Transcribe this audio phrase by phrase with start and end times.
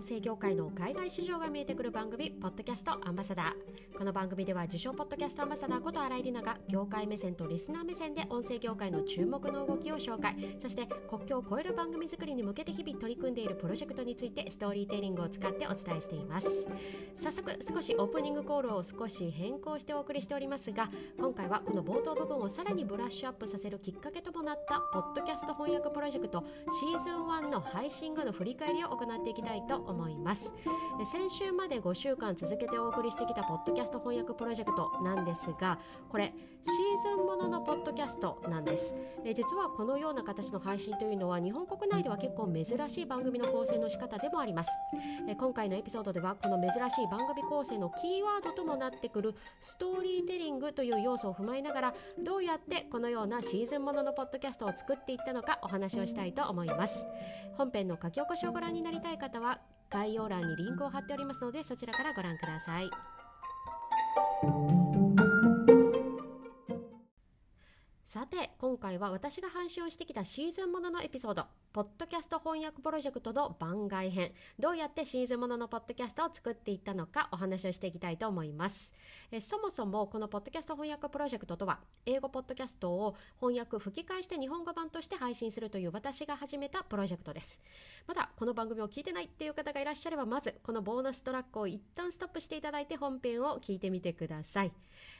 [0.00, 3.98] 音声業界の海外市場が見えてくる番組ポッドキャストアンバサダー。
[3.98, 10.56] この番組では受賞ポッドキャストアンバサダーこと新井里奈が業界目線とリスナー目線で音声業界の注目の動きを紹介。
[10.56, 16.48] そして国境を越える番組作りに向けて日々取り組んでいるプロジェクトについてストーリーテリングを使ってお伝えしています。
[17.14, 20.88] 早速少しオープニングコールを少し変更してお送りしておりますが
[21.18, 26.42] 今回はこの冒頭部分をさらにブラッシュアップさせるきっかけともなったポッドキャスト翻訳プロジェクト
[26.80, 29.89] シーズン1の配信後の振り返りを行っていきたいと思います。
[29.90, 30.52] 思います。
[31.12, 35.78] 先週まで5週間続けてお送りしてきたポッドキャスト翻訳プロジェクトなんですが
[36.10, 38.94] これシーズンもののポッドキャストなんです。
[39.34, 44.70] 実はこのような形の配信というのは日本国内では結構珍しい番組の構成の仕方でもあります。
[45.38, 57.06] 今回のエピソードではこの珍しい番組構成のキーワードともなってくるストーリーテリングという要素を踏まえながらどうやってこのようなシーズンもののポッドキャストを作っていったのかお話をしたいと思います。
[57.56, 59.60] 本編の書き起こしをご覧になりたい方は
[59.90, 62.90] 概要欄にリンクを貼っておりますのでそちらからご覧ください。
[68.06, 74.32] さて今回は私が配信をしてきたシーズンもののエピソードポッドキャスト翻訳プロジェクトの番外編。
[74.58, 78.92] どうやってシーズンもののポッドキャストを作っていったのかお話をしていきたいと思います。
[79.30, 87.60] えそもそもこのポッドキャスト翻訳プロジェクトとは英語ポッドキャストを翻訳吹き替えして日本語版として配信するという私が始めたプロジェクトです。
[88.08, 94.72] まだこの番組を聞いてないっていう方がいらっしゃればまずこのボーナストラックを一旦ストップしていただいて本編を聞いてみてください。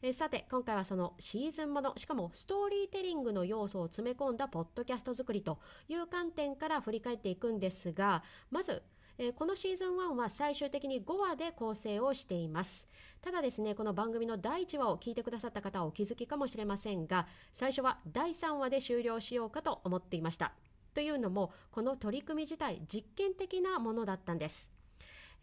[0.00, 5.58] えさて今回はそのシーズンものしかもストーリーテリングの要素を詰め込んだポッドキャスト作りと
[5.88, 8.82] いう観点点から振り返っていくんですがまず
[9.18, 12.86] えこのシーズン1は最終的に5話で構成をしています。
[13.22, 20.52] ただですねこの番組の第1話を聞いてくださった方はお気づきかもしれませんが最初は第3話で終了しようかと思っていました。
[20.92, 24.75] というのもこの取り組み自体実験的なものだったんです。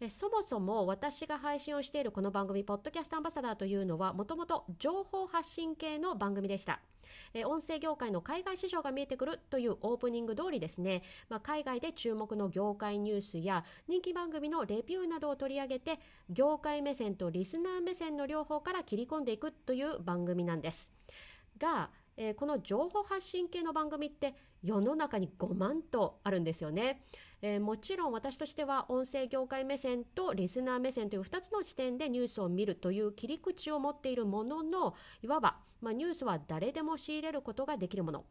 [0.00, 6.80] えそもそも私が配信をしているこの番組、ポッドキャストアンバサダーというのは、もともと情報発信系の番組でした。
[7.32, 20.90] え音声業界の海外市場が見えてくるというオープニング通りですね、まあ、海外で注目の業界ニュースや人気番組のレビューなどを取り上げて、業界目線とリスナー目線の両方から切り込んでいくという番組なんです。
[21.56, 27.04] が、えー、この情報発信系の番組って世の中に5万とあるんですよね。
[27.42, 38.24] えー、もちろん私としては音声業界目線とリスナー目線という2つの視点でニュースを見るという切り口を持っているもののいわば、まあ、ニュースは誰でも仕入れることができるもの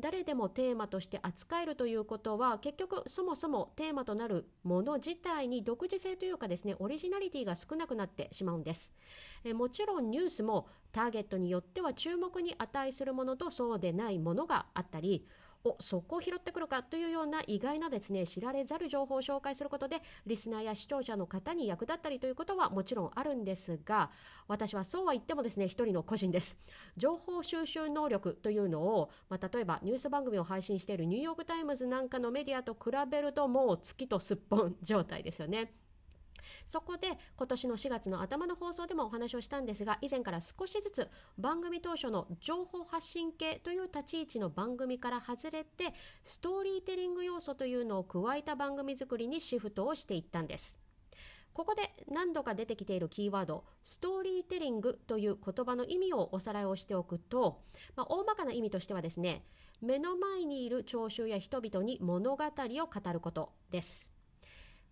[0.00, 8.92] 誰でもテーマとして扱えるということは結局そもそもテーマとなるもの自体に独自性というかですねオリジナリティが少なくなってしまうんです
[9.44, 15.26] えもちろんニュースもターゲットによっては注目に値するものとそうでないものがあったり
[15.66, 24.10] おそこを拾ってくるかというような意外なですね知られざる情報を紹介することでリスナーや視聴者の方に役立ったりということはもちろんあるんですが
[24.46, 26.58] 私はそうは言ってもですね一人の個人です
[26.98, 35.83] 情報収集能力というのを、まあ、例えばニュース番組を配信しているニューヨーク・タイムズなんかのメディアと比べるともう月とすっぽん状態ですよね。
[36.66, 45.94] そこで今年の4月の頭の放送でもお話をしたんですが以前から少しずつ番組当初の情報発信系という立ち位置の番組から外れて
[46.24, 50.78] ストーリーテリング要素というのを加えた番組作りにシフトをしていったんです。
[51.54, 57.62] ここで何度か出てきているキーワード、ストーリーテリングという言葉の意味をおさらいをしておくと、
[57.94, 59.44] まあ、大まかな意味としてはですね、
[59.80, 62.50] 目の前にいる聴衆や人々に物語を
[62.86, 64.13] 語ることです。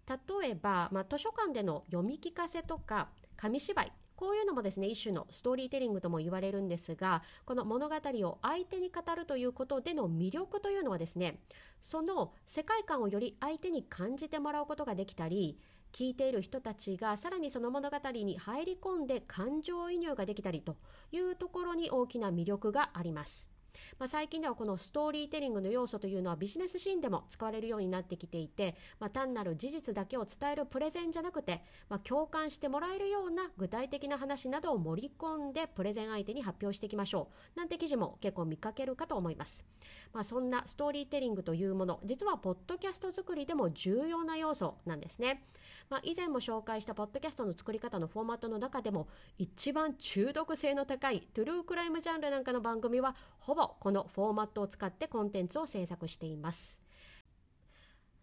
[0.09, 11.41] 例えば、まあ、図書館での読み聞かせとか紙芝居こういうのもですね一種のストーリーテリングとも言われるんですがこの物語を相手に語るということでの魅力というのはですね
[11.81, 15.59] その世界観をより相手に感じてもらうことができたり
[15.93, 20.77] 聞いている人たちがさらにその物語に入り込んで感情移入ができたりと
[21.11, 23.52] いうところに大きな魅力があります。
[23.99, 39.65] まあ、最近ではこのストーリーテリングの要素というのはビジネスシーンでも使われるようになってきていて、まあ、単なる事実だけを伝えるプレゼンじゃなくて、まあ、共感してもらえるような具体的な話などを盛り込んでプレゼン相手に発表していきましょうなんて記事も結構見かけるかと思います、
[40.13, 45.45] まあ、そんなストーリーテリングというもの実はポッドキャスト作りでも重要な要素なんですね。
[45.89, 49.09] まあ、以前も紹介したポッドキャストの作り方のフォーマットの中でも
[49.39, 56.79] 一番中毒性の高いトゥルークライムジャンルなんかの番組はほぼこのフォーマットを使ってコンテンツを制作しています。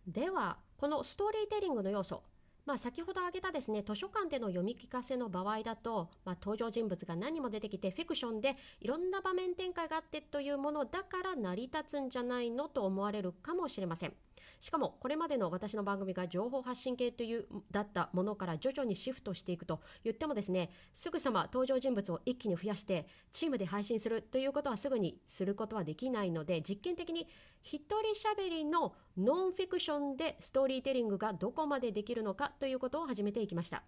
[0.08, 2.24] ではこのストーリーテリングの要素。
[2.70, 14.14] まあ、先ほど挙げたですね図書館での読み聞かせの場合だと、まあ、登場人物が何も出てきてフィクションでいろんな場面展開があってというものだから成り立つんじゃないのと思われるかもしれません。
[14.60, 27.28] しかもこれまでの私の番組が情報発信系というだったものから徐々にシフトしていくと言ってもですねすぐさま登場人物を一気に増やしてチームで配信するということはすぐにすることはできないので実験的に
[27.62, 33.84] 一人しゃべりのノンフィクションでストーリーテリングがどこまでできるのかということを始めていきました。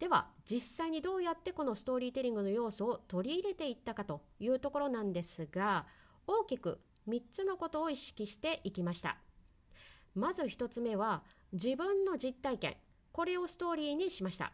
[0.00, 5.86] では実際にどうやってこのストーリーテリングの要素を取り入れていったかというところなんですが
[6.26, 9.18] 大きく3つのことを意識していきました。
[10.16, 11.22] まず1つ目は
[11.52, 12.76] 自分の実体験。
[13.12, 14.52] これをストーリーにしました。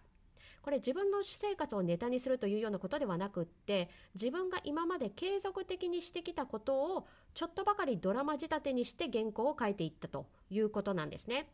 [0.65, 11.51] これ自分の私生活をネタにするというようなことではなくって自分が今まで継続的にしてきたことをちょっとばかりドラマ仕立てにして原稿を書いていったということなんですね。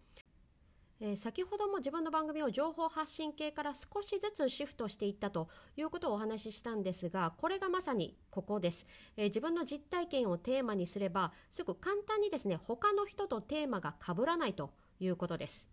[1.01, 8.87] え、先ほども自分の番組を情報発信系から少しずつシフトしていったということをお話ししたんですがこれがまさにここです、
[9.17, 15.69] え、自分の実体験をテーマにすればすぐ簡単にですね他の人とテーマが被らないということです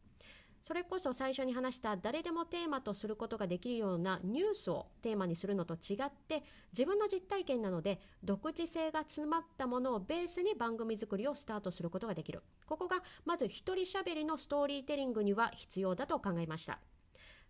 [0.61, 12.43] それこそ最初に話した誰でもテーマとすることができるようなニュースをテーマにするのと違って自分の実体験なので独自性が詰まったものをベースに番組作りをスタートすることができる。
[12.65, 16.79] ここがまず一人喋りのストーリーテリングには必要だと考えました。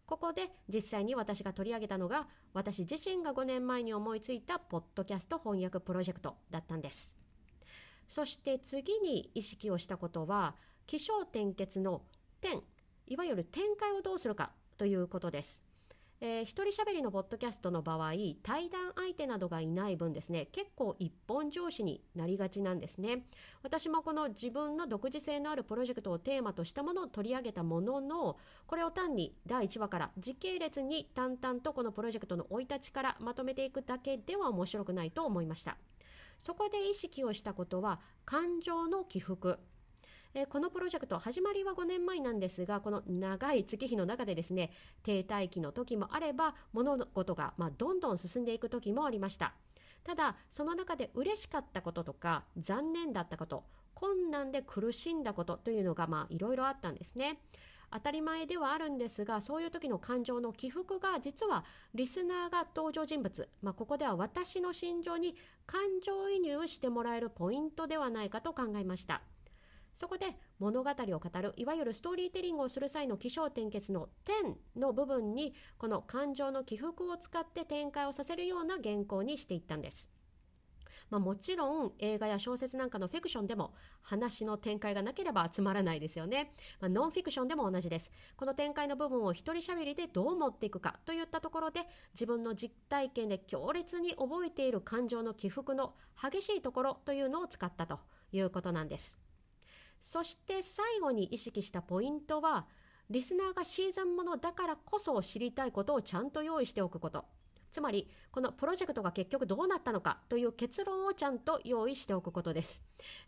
[0.05, 7.17] ここで実際に私が取り上げたのが私自身が5年前に思いついたポッドキャスト翻訳プロジェクトだったんです。
[8.07, 10.55] そして次に意識をしたことは
[10.85, 12.03] 起承転結の
[12.39, 12.61] 点
[13.07, 15.63] いわゆる展開をどうするかということです。
[16.19, 23.25] えー、一人喋りのポッドキャストの場合対談相手などがいない分ですね結構一本上司になりがちなんですね。
[23.61, 35.77] 私もこの自分の独自性のあるプロジェクトをテーマとしたものを取り上げたもののこれを単に第1話から時系列に淡々とこのプロジェクトの生い立ちからまとめていくだけでは面白くないと思いました。
[36.43, 39.59] そこで意識をしたことは感情の起伏。
[40.39, 44.69] えこのプロジェクト始まりは5年前なんですがこの長い月日の中でですね
[45.01, 49.55] 停滞期の時もあれば物事が、ま、どんどん進んでいく時もありました。
[50.03, 53.63] ただその中で嬉しかったこととか残念だったこと
[53.95, 57.39] 困難で苦しんだことというのがまあいろいろあったんですね。
[57.91, 65.35] 当たり前ではあるんですがそういう時の感情の起伏が実はリスナーが登場人物、まあ、ここでは私の心情に
[65.65, 69.21] 感情移入してもらえるポイントではないかと考えました。
[69.97, 80.07] そこで物語を語るいわゆるストーリーテリングをする際の起承転結の点の部分にこの感情の起伏を使って展開をさせるような原稿にしていったんです。
[81.09, 83.73] まあ、もちろん映画や小説なんかのフィクションでも
[84.03, 88.11] 話の展開がなければ集まらないですよね、まあ、ノンフィクションでも同じです。
[88.35, 97.99] この展開の部分を一人しゃべりでどう持っていくかといったところで自分の実体験で強烈に覚えている感情の起伏の激しいところというのを使ったと
[98.31, 99.26] いうことなんです。
[99.99, 102.65] そして最後に意識したポイントは
[103.09, 107.25] リスナーがシーズンものだからこそ知りたいことをちゃんと用意しておくこと。
[107.71, 112.83] つまりこのプロジェクトが結局どうなったのかという結論をちゃんと用意しておくことです。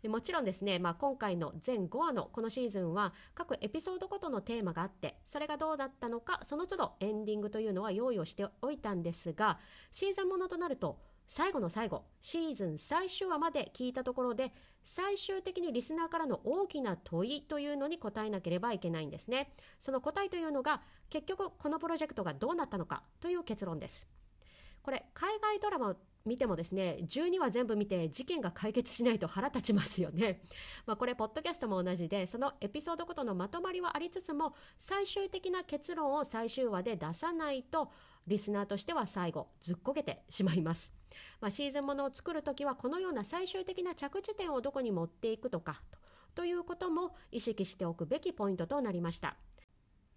[0.08, 9.58] もちろんですね、まあ、今回の全5話のこのシーズンは各エピソードごとのテーマがあってそれがどうだったのかその都度エンディングというのは用意をしておいたんですが
[9.90, 10.98] シーズンものとなると
[11.32, 19.52] 最後の最後シーズン最終話まで聞いたところで最終的にリスナーからの大きな問いというのに答えなければいけないんですね。
[19.78, 24.08] その答えというのが結局このプロジェクトがどうなったのかという結論です。
[24.82, 25.96] これ海外ドラマを
[26.26, 30.42] 見てもですね12話全部見て事件が解決しないと腹立ちますよね。
[30.84, 37.92] まあこれポッドキャストも同じでそのエピソードごとのまとまりはありつつも最終的な結論を最終話で出さないと
[38.30, 40.94] リスナーとしては最後ずっこけてしまいます。
[41.40, 46.00] まあ、シーズンものを作るときはこのような最終的な着地点をどこに持っていくとかと
[46.40, 49.36] ということも意識しておくべきポイントとなりました。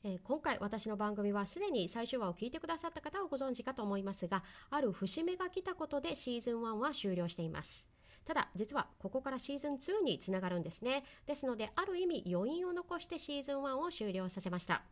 [0.05, 7.87] えー、今回私の番組はすでに最終話を聞いてくださった方はご存知かと思いますがある節目が来たことでシーズン1は終了しています。
[8.25, 11.03] ただ実はここからシーズン2につながるんですね。
[11.25, 14.83] ですのである意味余韻を残してシーズン1を終了させました。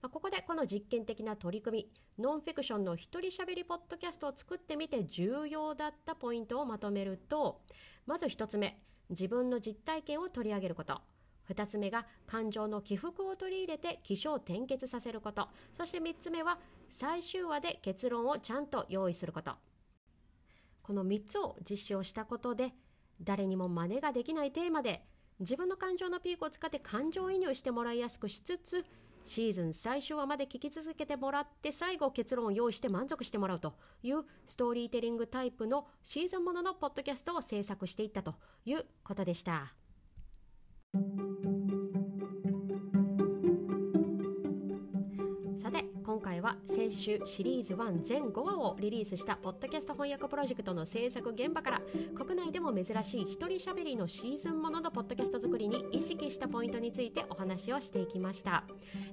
[0.00, 7.62] まあ、ここでこの実験的な取り組みノンフィクションの一人しゃべりポッドキャストを作ってみて重要だったポイントをまとめると
[8.06, 8.78] まず1つ目
[9.10, 11.00] 自分の実体験を取り上げること。
[11.50, 15.48] 2つ目が感情の起伏を取り入れて起承転結させること。
[15.72, 16.58] そして3つ目は
[16.88, 19.52] 最終話で結論をちゃんと用意すること。
[20.82, 22.72] この3つを実施をしたことで
[23.20, 25.04] 誰にも真似ができないテーマで
[25.40, 28.84] 自分の感情のピークを使って感情移入してもらいやすくしつつ
[29.24, 39.74] シーズン最初話まで聞き続けてもらって最後結論を用意して満足してもらうというストーリーテリングタイプのシーズンもののポッドキャストを制作していったということでした。
[46.42, 51.82] は先週シリーズ1全5話をリリースしたポッドキャスト翻訳プロジェクトの制作現場から
[52.16, 58.64] 国内でも珍しい一人喋りのシーズンもののポッドキャスト作りに意識したポイントについてお話をしていきました。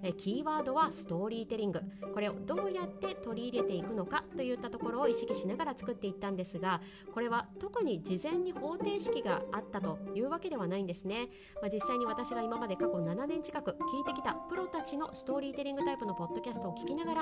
[0.02, 1.82] えキーワードはストーリーテリング。
[2.14, 6.82] これをどうやって取り入れていくのかといったところを意識しながら作っていったんですが
[7.14, 11.30] これは特に事前に方程式があったというわけではないんですね、
[11.62, 17.19] まあ、実際に私が今まで過去7年近く聞いてきたプロたちのストーリーテリングタイプのポッドキャストを聞きながら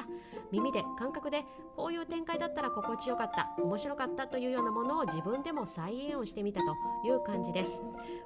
[0.52, 6.76] 耳で感覚でこういう展開だったら心地よかった面白かったというようなものを自分でも再現をしてみたと
[7.08, 7.82] いう感じです。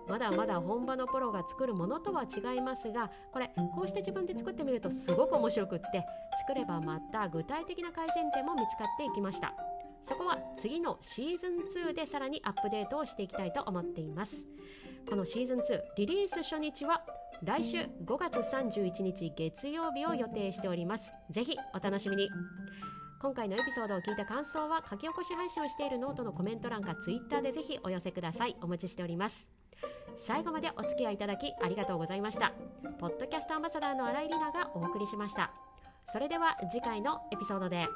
[0.07, 6.05] まだまだ本場のプロが作るものとは違いますがこれこうして自分で作ってみるとすごく面白くって
[6.47, 9.53] 作ればまた具体的な改善点も見つかっていきました。
[10.01, 11.57] そこは次のシーズン
[11.91, 14.45] 2でさらにアップデートをしていきたいと思っています。
[15.07, 17.03] このシーズン2リリース初日は
[17.43, 21.11] 来週5月31日月曜日を予定しております。
[21.31, 22.29] ぜひお楽しみに。
[23.19, 28.55] 今回のエピソードを聞いた感想は書き起こし配信をしているノートのコメント欄かツイッターでぜひお寄せください。
[28.61, 29.49] お待ちしております。
[30.17, 32.53] 最後までお付き合いいただきありがとうございました。
[32.99, 35.51] ポッドキャストアンバサダーの新井里奈がお送りしました。
[36.05, 37.87] それでは次回のエピソードで。